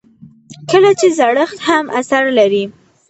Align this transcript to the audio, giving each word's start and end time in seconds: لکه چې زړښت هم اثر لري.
لکه 0.75 0.91
چې 0.99 1.07
زړښت 1.17 1.59
هم 1.69 1.85
اثر 1.99 2.23
لري. 2.37 2.63